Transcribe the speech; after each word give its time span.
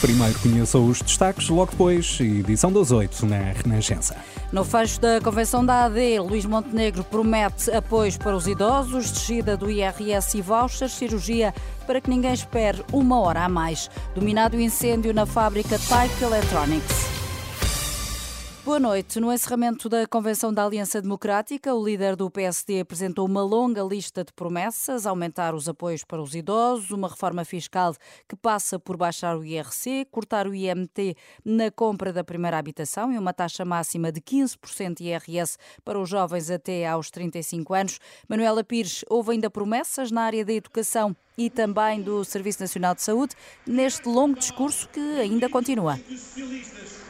Primeiro 0.00 0.38
conheça 0.38 0.78
os 0.78 1.02
destaques, 1.02 1.48
logo 1.48 1.72
depois, 1.72 2.18
edição 2.20 2.72
das 2.72 2.92
8 2.92 3.26
na 3.26 3.38
Renascença. 3.52 4.16
No 4.52 4.64
fecho 4.64 5.00
da 5.00 5.20
convenção 5.20 5.66
da 5.66 5.86
AD, 5.86 6.20
Luís 6.20 6.44
Montenegro 6.44 7.02
promete 7.02 7.68
apoios 7.72 8.16
para 8.16 8.36
os 8.36 8.46
idosos, 8.46 9.10
descida 9.10 9.56
do 9.56 9.68
IRS 9.68 10.38
e 10.38 10.40
vouchers, 10.40 10.92
cirurgia 10.92 11.52
para 11.84 12.00
que 12.00 12.08
ninguém 12.08 12.32
espere 12.32 12.84
uma 12.92 13.18
hora 13.20 13.44
a 13.44 13.48
mais. 13.48 13.90
Dominado 14.14 14.56
o 14.56 14.60
incêndio 14.60 15.12
na 15.12 15.26
fábrica 15.26 15.76
Type 15.78 16.22
Electronics. 16.22 17.17
Boa 18.68 18.78
noite. 18.78 19.18
No 19.18 19.32
encerramento 19.32 19.88
da 19.88 20.06
Convenção 20.06 20.52
da 20.52 20.62
Aliança 20.62 21.00
Democrática, 21.00 21.74
o 21.74 21.82
líder 21.82 22.14
do 22.14 22.30
PSD 22.30 22.80
apresentou 22.80 23.24
uma 23.24 23.42
longa 23.42 23.82
lista 23.82 24.22
de 24.22 24.30
promessas: 24.30 25.06
aumentar 25.06 25.54
os 25.54 25.70
apoios 25.70 26.04
para 26.04 26.20
os 26.20 26.34
idosos, 26.34 26.90
uma 26.90 27.08
reforma 27.08 27.46
fiscal 27.46 27.94
que 28.28 28.36
passa 28.36 28.78
por 28.78 28.98
baixar 28.98 29.38
o 29.38 29.42
IRC, 29.42 30.08
cortar 30.10 30.46
o 30.46 30.54
IMT 30.54 31.16
na 31.42 31.70
compra 31.70 32.12
da 32.12 32.22
primeira 32.22 32.58
habitação 32.58 33.10
e 33.10 33.16
uma 33.16 33.32
taxa 33.32 33.64
máxima 33.64 34.12
de 34.12 34.20
15% 34.20 35.00
IRS 35.00 35.56
para 35.82 35.98
os 35.98 36.06
jovens 36.06 36.50
até 36.50 36.86
aos 36.86 37.10
35 37.10 37.72
anos. 37.72 37.98
Manuela 38.28 38.62
Pires, 38.62 39.02
houve 39.08 39.32
ainda 39.32 39.48
promessas 39.48 40.10
na 40.10 40.20
área 40.20 40.44
da 40.44 40.52
educação 40.52 41.16
e 41.38 41.48
também 41.48 42.02
do 42.02 42.22
Serviço 42.22 42.60
Nacional 42.60 42.94
de 42.94 43.00
Saúde 43.00 43.34
neste 43.66 44.06
longo 44.06 44.38
discurso 44.38 44.86
que 44.90 45.00
ainda 45.00 45.48
continua 45.48 45.98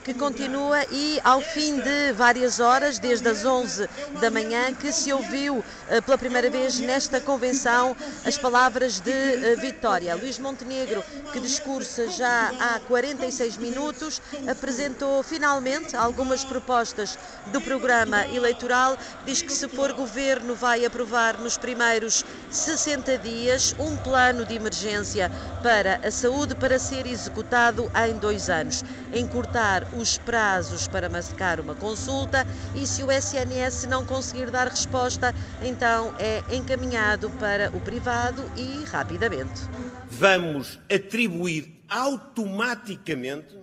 que 0.08 0.14
continua 0.14 0.86
e 0.90 1.20
ao 1.22 1.38
fim 1.42 1.78
de 1.80 2.12
várias 2.14 2.60
horas, 2.60 2.98
desde 2.98 3.28
as 3.28 3.44
11 3.44 3.86
da 4.18 4.30
manhã, 4.30 4.72
que 4.72 4.90
se 4.90 5.12
ouviu 5.12 5.62
eh, 5.86 6.00
pela 6.00 6.16
primeira 6.16 6.48
vez 6.48 6.78
nesta 6.78 7.20
convenção 7.20 7.94
as 8.24 8.38
palavras 8.38 9.00
de 9.00 9.10
eh, 9.10 9.54
Vitória. 9.56 10.16
Luís 10.16 10.38
Montenegro, 10.38 11.04
que 11.30 11.38
discursa 11.38 12.08
já 12.08 12.50
há 12.58 12.80
46 12.88 13.58
minutos, 13.58 14.22
apresentou 14.50 15.22
finalmente 15.22 15.94
algumas 15.94 16.42
propostas 16.42 17.18
do 17.48 17.60
programa 17.60 18.26
eleitoral. 18.28 18.96
Diz 19.26 19.42
que 19.42 19.52
se 19.52 19.68
for 19.68 19.92
governo 19.92 20.54
vai 20.54 20.86
aprovar 20.86 21.38
nos 21.38 21.58
primeiros 21.58 22.24
60 22.50 23.18
dias 23.18 23.76
um 23.78 23.94
plano 23.98 24.46
de 24.46 24.54
emergência 24.54 25.30
para 25.62 26.00
a 26.02 26.10
saúde 26.10 26.54
para 26.54 26.78
ser 26.78 27.06
executado 27.06 27.92
em 28.08 28.16
dois 28.16 28.48
anos. 28.48 28.82
Encurtar 29.12 29.86
os 29.98 30.18
prazos 30.18 30.88
para 30.88 31.08
marcar 31.08 31.60
uma 31.60 31.74
consulta 31.74 32.46
e 32.74 32.86
se 32.86 33.02
o 33.02 33.10
SNS 33.10 33.86
não 33.86 34.04
conseguir 34.04 34.50
dar 34.50 34.68
resposta, 34.68 35.34
então 35.62 36.14
é 36.18 36.42
encaminhado 36.54 37.30
para 37.30 37.70
o 37.76 37.80
privado 37.80 38.42
e 38.56 38.84
rapidamente. 38.84 39.60
Vamos 40.08 40.78
atribuir 40.92 41.82
automaticamente 41.88 43.58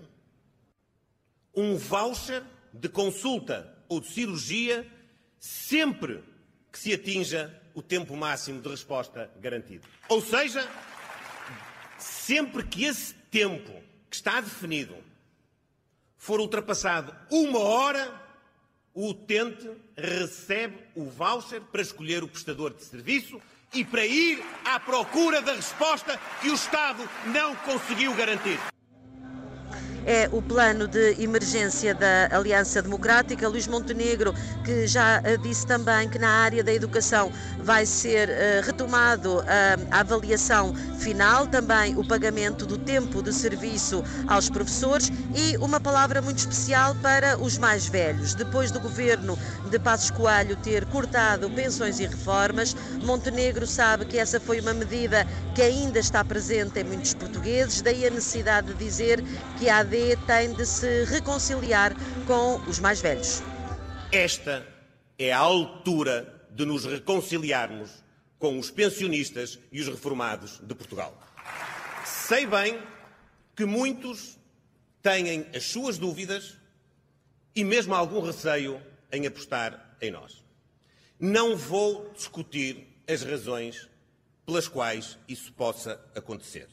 um 1.56 1.78
voucher 1.78 2.44
de 2.74 2.90
consulta 2.90 3.74
ou 3.88 4.02
de 4.02 4.08
cirurgia 4.08 4.86
sempre 5.40 6.24
que 6.72 6.78
se 6.78 6.94
atinja 6.94 7.62
o 7.74 7.82
tempo 7.82 8.16
máximo 8.16 8.62
de 8.62 8.70
resposta 8.70 9.30
garantido. 9.40 9.88
Ou 10.10 10.22
seja, 10.22 10.68
sempre 11.98 12.64
que 12.64 12.86
esse 12.86 13.14
tempo 13.32 13.72
que 14.10 14.16
está 14.16 14.42
definido 14.42 14.96
for 16.26 16.40
ultrapassado 16.40 17.14
uma 17.30 17.60
hora, 17.60 18.12
o 18.96 19.10
utente 19.10 19.70
recebe 19.96 20.76
o 20.96 21.06
voucher 21.06 21.62
para 21.62 21.84
escolher 21.84 22.24
o 22.24 22.28
prestador 22.28 22.74
de 22.74 22.84
serviço 22.84 23.40
e 23.72 23.86
para 23.86 24.04
ir 24.08 24.44
à 24.66 24.80
procura 24.80 25.40
da 25.40 25.54
resposta 25.54 26.20
que 26.42 26.50
o 26.50 26.56
Estado 26.56 27.08
não 27.28 27.56
conseguiu 27.58 28.12
garantir 28.16 28.60
é 30.06 30.30
o 30.32 30.42
plano 30.42 30.88
de 30.88 31.22
emergência 31.22 31.94
da 31.94 32.30
Aliança 32.32 32.82
Democrática. 32.82 33.48
Luís 33.48 33.68
Montenegro, 33.68 34.34
que 34.64 34.88
já 34.88 35.20
eh, 35.24 35.38
disse 35.38 35.66
também 35.66 36.08
que 36.08 36.20
na 36.20 36.30
área 36.30 36.64
da 36.64 36.74
educação 36.74 37.32
vai 37.60 37.86
ser 37.86 38.30
uh, 38.30 38.66
retomado 38.66 39.40
uh, 39.40 39.44
a 39.90 40.00
avaliação 40.02 40.74
final, 41.00 41.48
também 41.48 41.98
o 41.98 42.08
pagamento 42.08 42.66
do 42.66 42.78
tempo 42.78 43.22
de 43.22 43.34
serviço 43.34 44.04
aos 44.28 44.50
professores 44.50 45.12
e 45.36 45.58
uma 45.58 45.80
palavra 45.80 46.22
muito 46.22 46.38
especial 46.38 46.96
para 46.96 47.38
os 47.40 47.58
mais 47.58 47.88
velhos. 47.88 48.36
Depois 48.36 48.72
do 48.72 48.80
governo 48.80 49.38
de 49.70 49.80
Passos 49.80 50.12
Coelho 50.12 50.56
ter 50.58 50.86
cortado 50.86 51.50
pensões 51.50 52.00
e 52.00 52.06
reformas, 52.06 52.76
Montenegro 53.04 53.66
sabe 53.66 54.06
que 54.06 54.18
essa 54.18 54.40
foi 54.40 54.60
uma 54.60 54.74
medida 54.74 55.26
que 55.56 55.62
ainda 55.62 56.00
está 56.00 56.24
presente 56.24 56.80
em 56.80 56.84
muitos 56.84 57.14
portugueses, 57.14 57.82
daí 57.82 58.06
a 58.06 58.10
necessidade 58.10 58.68
de 58.68 58.86
dizer 58.86 59.24
que 59.58 59.70
a 59.70 59.84
Tem 60.28 60.52
de 60.54 60.66
se 60.66 61.06
reconciliar 61.06 61.94
com 62.28 62.58
os 62.70 62.80
mais 62.80 63.00
velhos. 63.00 63.42
Esta 64.12 64.68
é 65.18 65.32
a 65.32 65.38
altura 65.38 66.48
de 66.52 66.66
nos 66.66 66.84
reconciliarmos 66.84 68.04
com 68.38 68.60
os 68.60 68.70
pensionistas 68.70 69.58
e 69.72 69.80
os 69.80 69.88
reformados 69.88 70.60
de 70.62 70.76
Portugal. 70.76 71.18
Sei 72.04 72.46
bem 72.46 72.78
que 73.56 73.64
muitos 73.64 74.38
têm 75.02 75.48
as 75.56 75.64
suas 75.64 75.98
dúvidas 75.98 76.58
e 77.56 77.64
mesmo 77.64 77.96
algum 77.96 78.20
receio 78.20 78.82
em 79.14 79.26
apostar 79.26 79.96
em 80.02 80.12
nós. 80.12 80.44
Não 81.18 81.56
vou 81.56 82.12
discutir 82.14 82.86
as 83.08 83.22
razões 83.22 83.90
pelas 84.46 84.68
quais 84.68 85.18
isso 85.26 85.54
possa 85.54 86.02
acontecer. 86.14 86.68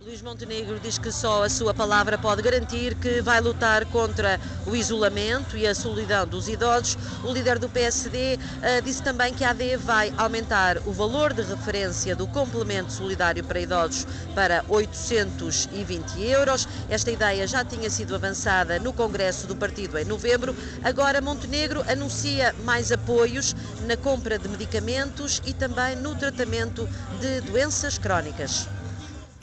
Luís 0.00 0.20
Montenegro 0.20 0.78
diz 0.80 0.98
que 0.98 1.10
só 1.10 1.44
a 1.44 1.48
sua 1.48 1.72
palavra 1.72 2.18
pode 2.18 2.42
garantir 2.42 2.94
que 2.96 3.22
vai 3.22 3.40
lutar 3.40 3.86
contra 3.86 4.40
o 4.66 4.74
isolamento 4.74 5.56
e 5.56 5.66
a 5.66 5.74
solidão 5.74 6.26
dos 6.26 6.48
idosos. 6.48 6.98
O 7.22 7.32
líder 7.32 7.58
do 7.58 7.68
PSD 7.68 8.34
uh, 8.34 8.38
eh, 8.62 8.80
disse 8.80 9.02
também 9.02 9.32
que 9.32 9.44
a 9.44 9.50
AD 9.50 9.76
vai 9.78 10.12
aumentar 10.18 10.78
o 10.84 10.92
valor 10.92 11.32
de 11.32 11.42
referência 11.42 12.14
do 12.14 12.26
complemento 12.26 12.92
solidário 12.92 13.42
para 13.44 13.60
idosos 13.60 14.06
para 14.34 14.64
820 14.68 16.20
euros. 16.22 16.68
Esta 16.90 17.10
ideia 17.10 17.46
já 17.46 17.64
tinha 17.64 17.88
sido 17.88 18.14
avançada 18.14 18.78
no 18.80 18.92
Congresso 18.92 19.46
do 19.46 19.56
Partido 19.56 19.96
em 19.96 20.04
novembro. 20.04 20.54
Agora 20.82 21.20
Montenegro 21.20 21.82
anuncia 21.88 22.52
mais 22.64 22.90
apoios 22.90 23.54
na 23.86 23.96
compra 23.96 24.38
de 24.38 24.48
medicamentos 24.48 25.40
e 25.46 25.54
também 25.54 25.96
no 25.96 26.14
tratamento 26.14 26.86
de 27.20 27.40
doenças 27.42 27.96
crónicas 27.96 28.68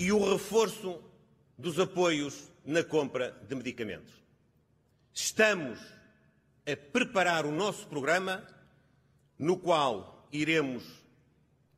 e 0.01 0.11
o 0.11 0.31
reforço 0.31 0.99
dos 1.55 1.79
apoios 1.79 2.51
na 2.65 2.83
compra 2.83 3.39
de 3.47 3.53
medicamentos. 3.53 4.11
Estamos 5.13 5.79
a 6.65 6.75
preparar 6.75 7.45
o 7.45 7.51
nosso 7.51 7.85
programa, 7.85 8.43
no 9.37 9.55
qual 9.55 10.27
iremos 10.31 10.83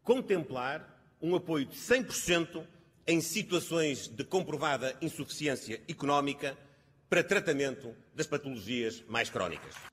contemplar 0.04 1.06
um 1.22 1.36
apoio 1.36 1.66
de 1.66 1.76
100% 1.76 2.66
em 3.06 3.20
situações 3.20 4.08
de 4.08 4.24
comprovada 4.24 4.96
insuficiência 5.02 5.82
económica 5.90 6.58
para 7.10 7.26
tratamento 7.26 7.94
das 8.16 8.26
patologias 8.26 9.04
mais 9.10 9.30
crónicas 9.30 9.93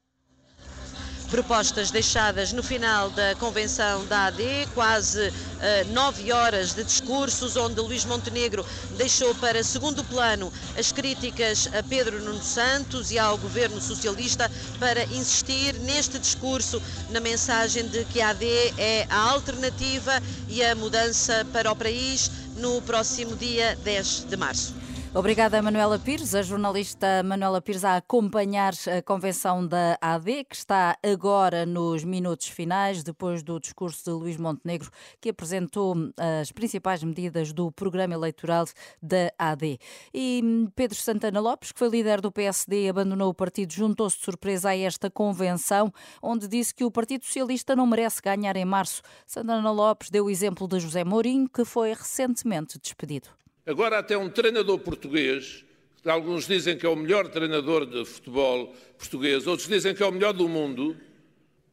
propostas 1.31 1.93
deixadas 1.93 2.53
no 2.53 2.63
final 2.63 3.09
da 3.11 3.37
convenção 3.37 4.05
da 4.07 4.27
AD, 4.27 4.69
quase 4.75 5.29
uh, 5.29 5.93
nove 5.93 6.33
horas 6.33 6.75
de 6.75 6.83
discursos, 6.83 7.57
onde 7.57 7.81
Luís 7.81 8.05
Montenegro 8.05 8.67
deixou 8.97 9.33
para 9.37 9.63
segundo 9.63 10.03
plano 10.05 10.53
as 10.77 10.91
críticas 10.91 11.69
a 11.73 11.82
Pedro 11.85 12.21
Nuno 12.21 12.43
Santos 12.43 13.12
e 13.12 13.19
ao 13.19 13.38
governo 13.38 13.81
socialista 13.81 14.50
para 14.81 15.05
insistir 15.05 15.75
neste 15.81 16.19
discurso 16.19 16.82
na 17.11 17.21
mensagem 17.21 17.87
de 17.87 18.05
que 18.06 18.21
a 18.21 18.31
AD 18.31 18.47
é 18.76 19.06
a 19.09 19.31
alternativa 19.31 20.21
e 20.49 20.65
a 20.65 20.75
mudança 20.75 21.47
para 21.53 21.71
o 21.71 21.76
país 21.76 22.31
no 22.56 22.83
próximo 22.83 23.37
dia 23.37 23.79
10 23.85 24.26
de 24.29 24.37
março. 24.37 24.75
Obrigada, 25.12 25.61
Manuela 25.61 25.99
Pires, 25.99 26.37
a 26.37 26.43
jornalista 26.43 27.25
Manuela 27.25 27.61
Pires, 27.61 27.85
a 27.85 27.97
acompanhar 27.97 28.73
a 28.97 29.03
convenção 29.03 29.67
da 29.67 29.99
AD, 30.01 30.45
que 30.45 30.55
está 30.55 30.97
agora 31.03 31.67
nos 31.67 32.05
minutos 32.05 32.47
finais, 32.47 33.03
depois 33.03 33.43
do 33.43 33.59
discurso 33.59 34.05
de 34.05 34.11
Luís 34.12 34.37
Montenegro, 34.37 34.89
que 35.21 35.31
apresentou 35.31 35.97
as 36.41 36.53
principais 36.53 37.03
medidas 37.03 37.53
do 37.53 37.73
programa 37.73 38.15
eleitoral 38.15 38.67
da 39.03 39.33
AD. 39.37 39.81
E 40.15 40.69
Pedro 40.77 40.97
Santana 40.97 41.41
Lopes, 41.41 41.73
que 41.73 41.79
foi 41.81 41.89
líder 41.89 42.21
do 42.21 42.31
PSD, 42.31 42.89
abandonou 42.89 43.31
o 43.31 43.35
partido, 43.35 43.73
juntou-se 43.73 44.17
de 44.17 44.25
surpresa 44.25 44.69
a 44.71 44.77
esta 44.77 45.11
convenção, 45.11 45.93
onde 46.23 46.47
disse 46.47 46.73
que 46.73 46.85
o 46.85 46.91
Partido 46.91 47.25
Socialista 47.25 47.75
não 47.75 47.85
merece 47.85 48.23
ganhar 48.23 48.55
em 48.55 48.65
março. 48.65 49.03
Santana 49.27 49.73
Lopes 49.73 50.09
deu 50.09 50.27
o 50.27 50.31
exemplo 50.31 50.69
de 50.69 50.79
José 50.79 51.03
Mourinho, 51.03 51.49
que 51.49 51.65
foi 51.65 51.93
recentemente 51.95 52.79
despedido. 52.79 53.39
Agora, 53.67 53.99
até 53.99 54.17
um 54.17 54.29
treinador 54.29 54.79
português 54.79 55.65
alguns 56.09 56.47
dizem 56.47 56.79
que 56.79 56.87
é 56.87 56.89
o 56.89 56.97
melhor 56.97 57.29
treinador 57.29 57.85
de 57.85 58.05
futebol 58.07 58.75
português, 58.97 59.47
outros 59.47 59.69
dizem 59.69 59.95
que 59.95 60.03
é 60.03 60.07
o 60.07 60.12
melhor 60.12 60.33
do 60.33 60.49
mundo, 60.49 60.97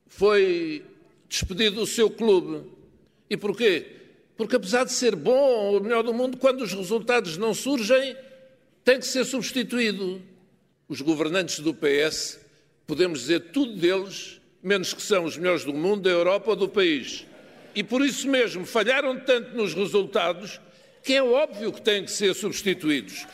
foi 0.06 0.84
despedido 1.30 1.78
do 1.78 1.86
seu 1.86 2.10
clube. 2.10 2.64
E 3.30 3.38
porquê? 3.38 3.86
Porque 4.36 4.56
apesar 4.56 4.84
de 4.84 4.92
ser 4.92 5.16
bom, 5.16 5.78
o 5.78 5.80
melhor 5.80 6.04
do 6.04 6.14
mundo, 6.14 6.38
quando 6.38 6.62
os 6.62 6.74
resultados 6.74 7.38
não 7.38 7.54
surgem, 7.54 8.16
tem 8.84 9.00
que 9.00 9.06
ser 9.06 9.24
substituído. 9.26 10.22
Os 10.90 11.02
governantes 11.02 11.60
do 11.60 11.74
PS, 11.74 12.40
podemos 12.86 13.22
dizer 13.22 13.52
tudo 13.52 13.76
deles, 13.76 14.40
menos 14.62 14.94
que 14.94 15.02
são 15.02 15.26
os 15.26 15.38
melhores 15.38 15.64
do 15.64 15.74
mundo, 15.74 16.04
da 16.04 16.10
Europa 16.10 16.52
ou 16.52 16.56
do 16.56 16.70
país. 16.70 17.26
E 17.76 17.84
por 17.84 18.02
isso 18.02 18.28
mesmo 18.28 18.66
falharam 18.66 19.20
tanto 19.20 19.56
nos 19.56 19.74
resultados 19.74 20.60
que 21.08 21.14
é 21.14 21.24
óbvio 21.24 21.72
que 21.72 21.80
têm 21.80 22.04
que 22.04 22.12
ser 22.12 22.36
substituídos. 22.36 23.26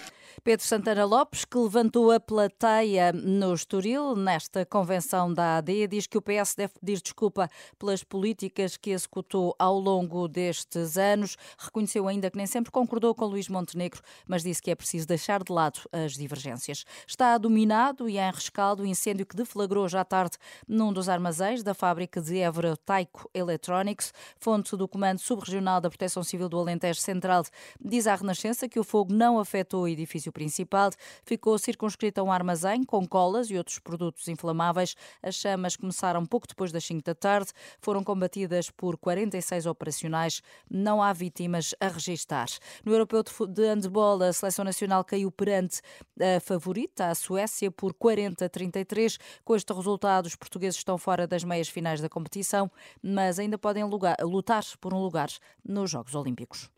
Pedro 0.43 0.65
Santana 0.65 1.05
Lopes, 1.05 1.45
que 1.45 1.57
levantou 1.57 2.11
a 2.11 2.19
plateia 2.19 3.13
no 3.13 3.53
Estoril 3.53 4.13
nesta 4.13 4.65
convenção 4.65 5.33
da 5.33 5.55
AD, 5.55 5.87
diz 5.87 6.05
que 6.05 6.17
o 6.17 6.21
PS 6.21 6.55
deve 6.57 6.73
pedir 6.81 7.01
desculpa 7.01 7.49
pelas 7.79 8.03
políticas 8.03 8.75
que 8.75 8.89
executou 8.89 9.55
ao 9.57 9.79
longo 9.79 10.27
destes 10.27 10.97
anos. 10.97 11.37
Reconheceu 11.57 12.09
ainda 12.09 12.29
que 12.29 12.35
nem 12.35 12.45
sempre 12.45 12.73
concordou 12.73 13.15
com 13.15 13.23
Luís 13.23 13.47
Montenegro, 13.47 14.01
mas 14.27 14.43
disse 14.43 14.61
que 14.61 14.69
é 14.69 14.75
preciso 14.75 15.07
deixar 15.07 15.41
de 15.41 15.53
lado 15.53 15.79
as 15.93 16.15
divergências. 16.15 16.83
Está 17.07 17.37
dominado 17.37 18.09
e 18.09 18.17
em 18.17 18.29
rescaldo 18.29 18.83
o 18.83 18.85
incêndio 18.85 19.25
que 19.25 19.37
deflagrou 19.37 19.87
já 19.87 20.03
tarde 20.03 20.35
num 20.67 20.91
dos 20.91 21.07
armazéns 21.07 21.63
da 21.63 21.73
fábrica 21.73 22.19
de 22.19 22.39
Évora 22.39 22.75
Taiko 22.75 23.29
Electronics. 23.33 24.11
Fonte 24.37 24.75
do 24.75 24.89
Comando 24.89 25.19
Subregional 25.19 25.79
da 25.79 25.89
Proteção 25.89 26.21
Civil 26.21 26.49
do 26.49 26.59
Alentejo 26.59 26.99
Central 26.99 27.45
diz 27.79 28.07
à 28.07 28.15
Renascença 28.15 28.67
que 28.67 28.77
o 28.77 28.83
fogo 28.83 29.13
não 29.13 29.39
afetou 29.39 29.83
o 29.83 29.87
edifício 29.87 30.32
principal 30.33 30.89
ficou 31.23 31.57
circunscrita 31.57 32.21
a 32.21 32.23
um 32.23 32.31
armazém 32.31 32.83
com 32.83 33.07
colas 33.07 33.49
e 33.49 33.57
outros 33.57 33.79
produtos 33.79 34.27
inflamáveis. 34.27 34.95
As 35.21 35.35
chamas 35.35 35.75
começaram 35.75 36.25
pouco 36.25 36.47
depois 36.47 36.71
das 36.71 36.83
5 36.83 37.03
da 37.03 37.15
tarde, 37.15 37.51
foram 37.79 38.03
combatidas 38.03 38.69
por 38.69 38.97
46 38.97 39.65
operacionais. 39.65 40.41
Não 40.69 41.01
há 41.01 41.13
vítimas 41.13 41.75
a 41.79 41.87
registar. 41.87 42.47
No 42.83 42.91
Europeu 42.91 43.23
de 43.23 43.67
Handball, 43.67 44.23
a 44.23 44.33
seleção 44.33 44.65
nacional 44.65 45.03
caiu 45.03 45.31
perante 45.31 45.81
a 46.19 46.39
favorita, 46.39 47.07
a 47.07 47.15
Suécia, 47.15 47.71
por 47.71 47.93
40-33. 47.93 49.17
Com 49.45 49.55
este 49.55 49.71
resultado, 49.71 50.25
os 50.25 50.35
portugueses 50.35 50.77
estão 50.77 50.97
fora 50.97 51.27
das 51.27 51.43
meias 51.43 51.69
finais 51.69 52.01
da 52.01 52.09
competição, 52.09 52.71
mas 53.01 53.39
ainda 53.39 53.57
podem 53.57 53.83
lugar, 53.83 54.17
lutar 54.21 54.63
por 54.79 54.93
um 54.93 54.99
lugar 54.99 55.29
nos 55.63 55.91
Jogos 55.91 56.15
Olímpicos. 56.15 56.69